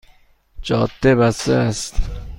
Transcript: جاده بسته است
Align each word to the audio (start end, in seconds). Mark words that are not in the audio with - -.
جاده 0.61 1.15
بسته 1.15 1.53
است 1.53 1.93